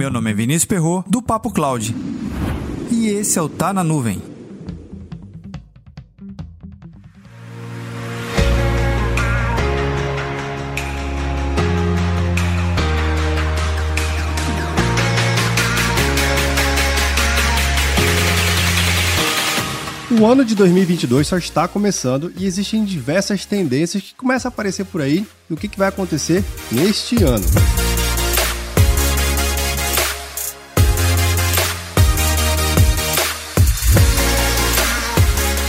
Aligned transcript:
Meu 0.00 0.10
nome 0.10 0.30
é 0.30 0.32
Vinícius 0.32 0.64
Perro 0.64 1.04
do 1.06 1.20
Papo 1.20 1.50
Cloud. 1.50 1.94
E 2.90 3.08
esse 3.08 3.38
é 3.38 3.42
o 3.42 3.50
Tá 3.50 3.70
na 3.70 3.84
Nuvem. 3.84 4.22
O 20.18 20.24
ano 20.24 20.42
de 20.46 20.54
2022 20.54 21.26
só 21.26 21.36
está 21.36 21.68
começando 21.68 22.32
e 22.38 22.46
existem 22.46 22.86
diversas 22.86 23.44
tendências 23.44 24.02
que 24.02 24.14
começam 24.14 24.48
a 24.48 24.50
aparecer 24.50 24.86
por 24.86 25.02
aí 25.02 25.26
e 25.50 25.52
o 25.52 25.58
que, 25.58 25.68
vai 25.76 25.88
acontecer 25.88 26.42
neste 26.72 27.22
ano. 27.22 27.44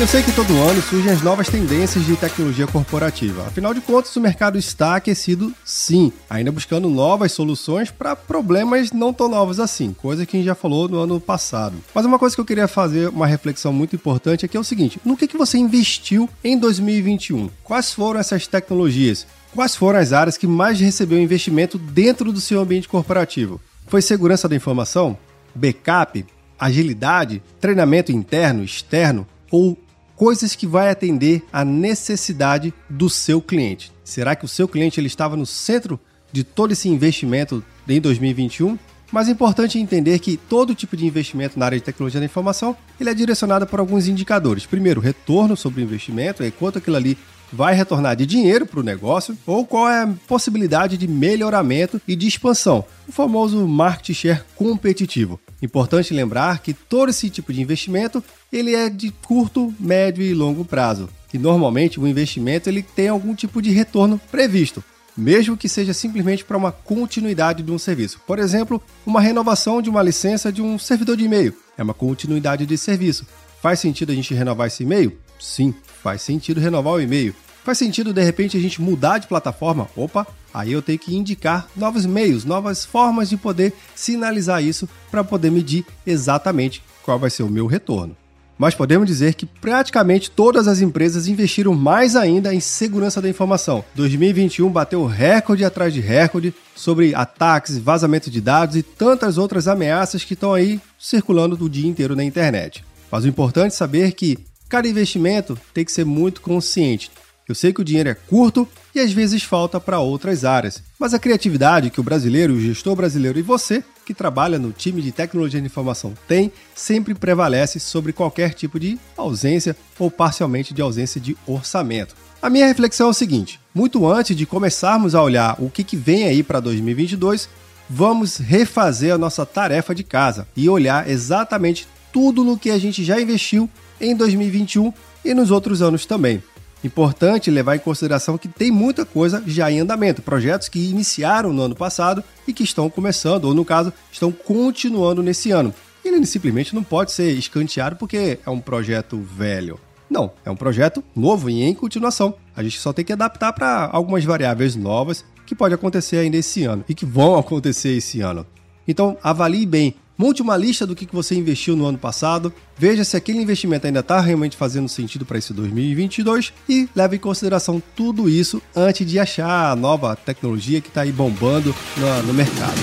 Eu 0.02 0.08
sei 0.08 0.24
que 0.24 0.32
todo 0.32 0.58
ano 0.58 0.82
surgem 0.82 1.12
as 1.12 1.22
novas 1.22 1.48
tendências 1.48 2.04
de 2.04 2.16
tecnologia 2.16 2.66
corporativa. 2.66 3.46
Afinal 3.46 3.72
de 3.72 3.82
contas, 3.82 4.16
o 4.16 4.20
mercado 4.20 4.58
está 4.58 4.96
aquecido 4.96 5.54
sim, 5.64 6.12
ainda 6.28 6.52
buscando 6.52 6.90
novas 6.90 7.34
soluções 7.34 7.92
para 7.92 8.16
problemas 8.16 8.92
não 8.92 9.14
tão 9.14 9.30
novos 9.30 9.60
assim, 9.60 9.94
coisa 9.94 10.26
que 10.26 10.36
a 10.36 10.40
gente 10.40 10.48
já 10.48 10.56
falou 10.56 10.90
no 10.90 10.98
ano 10.98 11.22
passado. 11.22 11.76
Mas 11.94 12.04
uma 12.04 12.18
coisa 12.18 12.34
que 12.36 12.42
eu 12.42 12.46
queria 12.46 12.68
fazer 12.68 13.10
uma 13.10 13.28
reflexão 13.28 13.72
muito 13.72 13.96
importante 13.96 14.44
aqui 14.44 14.58
é 14.58 14.60
o 14.60 14.64
seguinte: 14.64 15.00
no 15.06 15.16
que, 15.16 15.28
que 15.28 15.38
você 15.38 15.60
investiu 15.60 16.28
em 16.44 16.58
2021? 16.58 17.52
Quais 17.64 17.94
foram 17.94 18.20
essas 18.20 18.48
tecnologias? 18.48 19.28
Quais 19.54 19.76
foram 19.76 20.00
as 20.00 20.14
áreas 20.14 20.36
que 20.36 20.48
mais 20.48 20.80
recebeu 20.80 21.22
investimento 21.22 21.78
dentro 21.78 22.34
do 22.34 22.42
seu 22.42 22.60
ambiente 22.60 22.90
corporativo? 22.90 23.62
Foi 23.86 24.02
segurança 24.02 24.50
da 24.50 24.56
informação? 24.56 25.16
Backup? 25.54 26.26
Agilidade? 26.58 27.44
Treinamento 27.60 28.12
interno, 28.12 28.64
externo? 28.64 29.28
Ou 29.52 29.78
coisas 30.22 30.56
que 30.56 30.68
vai 30.68 30.92
atender 30.92 31.44
à 31.52 31.66
necessidade 31.66 32.72
do 32.88 33.10
seu 33.10 33.42
cliente. 33.42 33.92
Será 34.04 34.36
que 34.36 34.46
o 34.46 34.48
seu 34.48 34.68
cliente 34.68 35.00
ele 35.00 35.08
estava 35.08 35.36
no 35.36 35.48
centro 35.48 36.00
de 36.32 36.44
todo 36.44 36.74
esse 36.74 36.88
investimento 36.88 37.64
em 37.90 38.00
2021? 38.00 38.78
Mas 39.12 39.28
é 39.28 39.32
importante 39.32 39.80
entender 39.80 40.20
que 40.20 40.38
todo 40.38 40.76
tipo 40.76 40.96
de 40.96 41.08
investimento 41.08 41.58
na 41.58 41.66
área 41.66 41.80
de 41.80 41.84
tecnologia 41.84 42.20
da 42.20 42.26
informação 42.28 42.78
ele 43.00 43.10
é 43.10 43.16
direcionado 43.16 43.66
por 43.66 43.80
alguns 43.80 44.08
indicadores. 44.08 44.68
Primeiro, 44.68 45.02
retorno 45.02 45.58
sobre 45.58 45.82
o 45.82 45.84
investimento, 45.84 46.44
é 46.44 46.52
quanto 46.52 46.78
aquilo 46.78 46.98
ali 46.98 47.18
vai 47.52 47.74
retornar 47.74 48.16
de 48.16 48.28
dinheiro 48.28 48.68
para 48.68 48.80
o 48.80 48.84
negócio 48.84 49.36
ou 49.46 49.66
qual 49.66 49.90
é 49.90 50.04
a 50.04 50.14
possibilidade 50.28 50.98
de 50.98 51.08
melhoramento 51.08 52.00
e 52.08 52.16
de 52.16 52.28
expansão, 52.28 52.86
o 53.08 53.12
famoso 53.12 53.68
market 53.68 54.16
share 54.16 54.44
competitivo. 54.56 55.40
Importante 55.62 56.14
lembrar 56.14 56.60
que 56.60 56.74
todo 56.74 57.10
esse 57.10 57.30
tipo 57.30 57.52
de 57.52 57.62
investimento 57.62 58.24
ele 58.52 58.76
é 58.76 58.90
de 58.90 59.12
curto, 59.12 59.74
médio 59.80 60.24
e 60.24 60.34
longo 60.34 60.66
prazo. 60.66 61.10
E 61.34 61.38
normalmente 61.38 62.00
o 62.00 62.08
investimento 62.08 62.70
ele 62.70 62.84
tem 62.84 63.08
algum 63.08 63.34
tipo 63.34 63.62
de 63.62 63.72
retorno 63.72 64.20
previsto, 64.30 64.84
mesmo 65.16 65.56
que 65.56 65.70
seja 65.70 65.94
simplesmente 65.94 66.44
para 66.44 66.58
uma 66.58 66.72
continuidade 66.72 67.64
de 67.64 67.72
um 67.72 67.80
serviço. 67.80 68.20
Por 68.28 68.40
exemplo, 68.40 68.82
uma 69.06 69.22
renovação 69.22 69.82
de 69.82 69.90
uma 69.90 70.04
licença 70.04 70.52
de 70.52 70.62
um 70.62 70.78
servidor 70.78 71.16
de 71.16 71.24
e-mail 71.24 71.56
é 71.78 71.84
uma 71.84 71.94
continuidade 71.94 72.66
de 72.66 72.78
serviço. 72.78 73.26
Faz 73.62 73.80
sentido 73.80 74.12
a 74.12 74.16
gente 74.16 74.34
renovar 74.34 74.68
esse 74.68 74.84
e-mail? 74.84 75.18
Sim, 75.40 75.74
faz 76.04 76.22
sentido 76.22 76.60
renovar 76.60 76.94
o 76.94 77.02
e-mail. 77.02 77.34
Faz 77.64 77.78
sentido 77.78 78.12
de 78.12 78.24
repente 78.24 78.58
a 78.58 78.60
gente 78.60 78.82
mudar 78.82 79.20
de 79.20 79.28
plataforma? 79.28 79.88
Opa, 79.96 80.26
aí 80.54 80.72
eu 80.72 80.82
tenho 80.82 80.98
que 80.98 81.16
indicar 81.16 81.68
novos 81.76 82.06
meios, 82.06 82.44
novas 82.44 82.84
formas 82.84 83.30
de 83.30 83.38
poder 83.38 83.74
sinalizar 83.96 84.64
isso 84.64 84.90
para 85.12 85.24
poder 85.24 85.52
medir 85.52 85.86
exatamente 86.06 86.84
qual 87.04 87.20
vai 87.20 87.30
ser 87.30 87.44
o 87.44 87.50
meu 87.50 87.68
retorno. 87.68 88.18
Mas 88.62 88.76
podemos 88.76 89.08
dizer 89.08 89.34
que 89.34 89.48
praticamente 89.48 90.30
todas 90.30 90.68
as 90.68 90.82
empresas 90.82 91.28
investiram 91.28 91.74
mais 91.74 92.16
ainda 92.16 92.54
em 92.54 92.60
segurança 92.60 93.20
da 93.20 93.28
informação. 93.28 93.84
2021 93.96 94.70
bateu 94.70 95.04
recorde 95.04 95.66
atrás 95.66 95.92
de 95.92 96.00
recorde 96.00 96.54
sobre 96.76 97.16
ataques, 97.16 97.80
vazamento 97.80 98.30
de 98.30 98.40
dados 98.40 98.76
e 98.76 98.84
tantas 98.84 99.40
outras 99.40 99.68
ameaças 99.68 100.24
que 100.24 100.36
estão 100.36 100.54
aí 100.54 100.80
circulando 101.00 101.58
o 101.60 101.68
dia 101.68 101.90
inteiro 101.90 102.16
na 102.16 102.24
internet. 102.24 102.86
Mas 103.12 103.24
o 103.24 103.28
importante 103.28 103.72
é 103.72 103.76
saber 103.76 104.12
que 104.12 104.38
cada 104.70 104.88
investimento 104.88 105.58
tem 105.74 105.84
que 105.84 105.92
ser 105.92 106.06
muito 106.06 106.40
consciente. 106.40 107.10
Eu 107.52 107.56
sei 107.56 107.74
que 107.74 107.82
o 107.82 107.84
dinheiro 107.84 108.08
é 108.08 108.14
curto 108.14 108.66
e 108.96 109.00
às 109.02 109.12
vezes 109.12 109.44
falta 109.44 109.78
para 109.78 110.00
outras 110.00 110.46
áreas, 110.46 110.82
mas 110.98 111.14
a 111.14 111.20
criatividade 111.20 111.90
que 111.90 112.00
o 112.00 112.04
brasileiro, 112.04 112.54
o 112.54 112.62
gestor 112.62 112.96
brasileiro 112.96 113.38
e 113.38 113.42
você, 113.42 113.84
que 114.06 114.14
trabalha 114.14 114.58
no 114.58 114.72
time 114.72 115.02
de 115.02 115.12
tecnologia 115.12 115.60
de 115.60 115.66
informação, 115.66 116.14
tem, 116.30 116.50
sempre 116.74 117.14
prevalece 117.14 117.78
sobre 117.78 118.14
qualquer 118.14 118.54
tipo 118.54 118.80
de 118.80 118.98
ausência 119.18 119.76
ou 120.00 120.10
parcialmente 120.10 120.74
de 120.74 120.82
ausência 120.82 121.20
de 121.20 121.36
orçamento. 121.46 122.16
A 122.42 122.50
minha 122.50 122.66
reflexão 122.66 123.08
é 123.08 123.10
o 123.10 123.14
seguinte: 123.14 123.60
muito 123.76 124.08
antes 124.08 124.34
de 124.34 124.46
começarmos 124.46 125.14
a 125.14 125.22
olhar 125.22 125.58
o 125.60 125.70
que, 125.70 125.84
que 125.84 125.98
vem 125.98 126.24
aí 126.24 126.42
para 126.42 126.62
2022, 126.62 127.50
vamos 127.90 128.38
refazer 128.38 129.14
a 129.14 129.18
nossa 129.18 129.46
tarefa 129.46 129.94
de 129.94 130.06
casa 130.06 130.48
e 130.56 130.70
olhar 130.70 131.10
exatamente 131.10 131.86
tudo 132.14 132.46
no 132.46 132.58
que 132.58 132.72
a 132.72 132.80
gente 132.80 133.04
já 133.04 133.20
investiu 133.20 133.70
em 134.00 134.16
2021 134.16 134.94
e 135.26 135.34
nos 135.34 135.52
outros 135.52 135.82
anos 135.82 136.06
também. 136.06 136.42
Importante 136.84 137.52
levar 137.52 137.76
em 137.76 137.80
consideração 137.80 138.38
que 138.38 138.48
tem 138.48 138.72
muita 138.72 139.06
coisa 139.06 139.44
já 139.46 139.72
em 139.72 139.80
andamento, 139.80 140.22
projetos 140.22 140.68
que 140.68 140.90
iniciaram 140.90 141.54
no 141.54 141.62
ano 141.62 141.76
passado 141.76 142.24
e 142.48 142.54
que 142.54 142.64
estão 142.64 142.90
começando, 142.90 143.46
ou 143.46 143.54
no 143.54 143.64
caso, 143.64 143.94
estão 144.12 144.32
continuando 144.32 145.22
nesse 145.22 145.52
ano. 145.52 145.74
Ele 146.04 146.26
simplesmente 146.26 146.74
não 146.74 146.84
pode 146.84 147.12
ser 147.12 147.32
escanteado 147.34 147.96
porque 147.96 148.40
é 148.44 148.50
um 148.50 148.60
projeto 148.60 149.20
velho. 149.20 149.80
Não, 150.10 150.32
é 150.44 150.52
um 150.52 150.56
projeto 150.56 151.04
novo 151.16 151.50
e 151.50 151.62
em 151.62 151.74
continuação. 151.74 152.34
A 152.56 152.64
gente 152.64 152.80
só 152.80 152.92
tem 152.92 153.06
que 153.06 153.14
adaptar 153.14 153.54
para 153.54 153.90
algumas 153.94 154.26
variáveis 154.26 154.76
novas 154.76 155.24
que 155.46 155.56
pode 155.56 155.74
acontecer 155.74 156.18
ainda 156.18 156.38
esse 156.38 156.64
ano 156.64 156.84
e 156.90 156.96
que 156.96 157.06
vão 157.06 157.38
acontecer 157.40 157.96
esse 157.96 158.22
ano. 158.22 158.46
Então, 158.88 159.18
avalie 159.22 159.66
bem 159.66 159.96
Monte 160.22 160.40
uma 160.44 160.56
lista 160.56 160.86
do 160.86 160.96
que 160.96 161.08
você 161.12 161.34
investiu 161.34 161.76
no 161.76 161.84
ano 161.84 161.98
passado, 161.98 162.54
veja 162.78 163.04
se 163.04 163.18
aquele 163.18 163.42
investimento 163.42 163.88
ainda 163.88 164.02
está 164.02 164.20
realmente 164.22 164.56
fazendo 164.56 164.88
sentido 164.88 165.26
para 165.26 165.40
esse 165.40 165.52
2022 165.52 166.54
e 166.70 166.88
leve 166.96 167.16
em 167.16 167.20
consideração 167.20 167.82
tudo 167.96 168.30
isso 168.30 168.62
antes 168.76 169.04
de 169.10 169.18
achar 169.18 169.72
a 169.72 169.76
nova 169.76 170.16
tecnologia 170.16 170.80
que 170.80 170.90
está 170.90 171.02
aí 171.02 171.12
bombando 171.12 171.76
no, 171.98 172.28
no 172.28 172.34
mercado. 172.36 172.80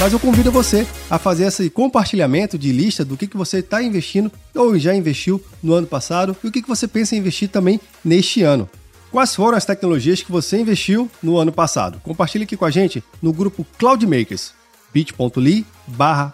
Mas 0.00 0.12
eu 0.12 0.20
convido 0.20 0.52
você 0.52 0.86
a 1.10 1.18
fazer 1.18 1.46
esse 1.46 1.68
compartilhamento 1.68 2.56
de 2.56 2.70
lista 2.70 3.04
do 3.04 3.16
que, 3.16 3.26
que 3.26 3.36
você 3.36 3.58
está 3.58 3.82
investindo 3.82 4.30
ou 4.54 4.78
já 4.78 4.94
investiu 4.94 5.42
no 5.60 5.74
ano 5.74 5.88
passado 5.88 6.36
e 6.44 6.46
o 6.46 6.52
que, 6.52 6.62
que 6.62 6.68
você 6.68 6.86
pensa 6.86 7.16
em 7.16 7.18
investir 7.18 7.48
também 7.48 7.80
neste 8.04 8.44
ano. 8.44 8.70
Quais 9.10 9.34
foram 9.34 9.56
as 9.56 9.64
tecnologias 9.64 10.22
que 10.22 10.30
você 10.30 10.58
investiu 10.58 11.10
no 11.22 11.38
ano 11.38 11.50
passado? 11.50 12.00
Compartilhe 12.00 12.44
aqui 12.44 12.56
com 12.56 12.66
a 12.66 12.70
gente 12.70 13.02
no 13.22 13.32
grupo 13.32 13.66
Cloudmakers, 13.78 14.52
bit.ly 14.92 15.66
barra 15.86 16.32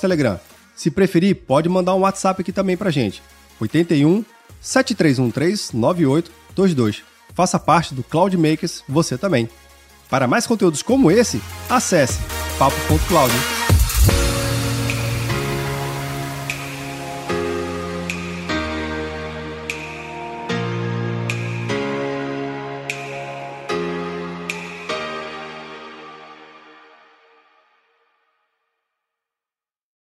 Telegram. 0.00 0.38
Se 0.76 0.90
preferir, 0.90 1.34
pode 1.34 1.68
mandar 1.68 1.94
um 1.94 2.00
WhatsApp 2.00 2.42
aqui 2.42 2.52
também 2.52 2.76
pra 2.76 2.90
gente. 2.90 3.22
81 3.58 4.24
7313 4.60 5.74
9822. 5.74 7.02
Faça 7.34 7.58
parte 7.58 7.94
do 7.94 8.02
Cloudmakers 8.02 8.84
você 8.86 9.16
também. 9.16 9.48
Para 10.10 10.26
mais 10.26 10.46
conteúdos 10.46 10.82
como 10.82 11.10
esse, 11.10 11.40
acesse 11.70 12.18
papo.cloud. 12.58 13.63